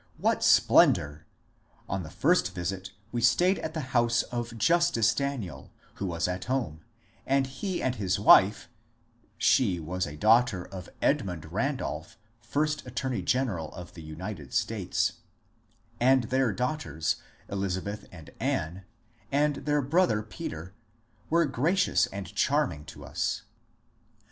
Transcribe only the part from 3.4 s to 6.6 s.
at the house of Justice Daniel, who was at